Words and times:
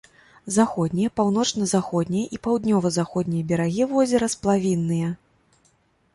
Заходнія, 0.55 1.11
паўночна-заходнія 1.19 2.31
і 2.37 2.41
паўднёва-заходнія 2.47 3.47
берагі 3.53 3.83
возера 3.93 4.25
сплавінныя. 4.37 5.07